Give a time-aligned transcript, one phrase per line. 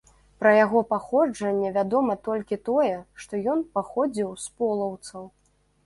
[0.43, 5.23] Пра яго паходжанне вядома толькі тое, што ён паходзіў з полаўцаў.